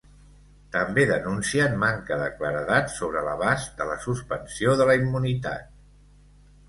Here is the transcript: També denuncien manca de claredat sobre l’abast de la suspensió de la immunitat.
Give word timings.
També 0.75 1.03
denuncien 1.09 1.75
manca 1.83 2.17
de 2.23 2.31
claredat 2.39 2.91
sobre 2.95 3.23
l’abast 3.29 3.77
de 3.83 3.87
la 3.91 3.99
suspensió 4.07 4.75
de 4.81 4.89
la 4.93 4.97
immunitat. 5.05 5.69